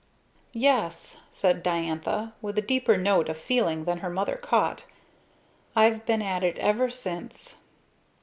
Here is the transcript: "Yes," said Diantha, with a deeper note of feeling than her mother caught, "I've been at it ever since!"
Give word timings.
"Yes," 0.53 1.19
said 1.31 1.61
Diantha, 1.61 2.33
with 2.41 2.57
a 2.57 2.61
deeper 2.63 2.97
note 2.97 3.29
of 3.29 3.37
feeling 3.37 3.85
than 3.85 3.99
her 3.99 4.09
mother 4.09 4.35
caught, 4.35 4.87
"I've 5.75 6.07
been 6.07 6.23
at 6.23 6.43
it 6.43 6.57
ever 6.57 6.89
since!" 6.89 7.57